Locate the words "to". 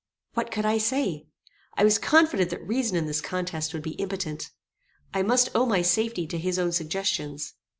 6.25-6.39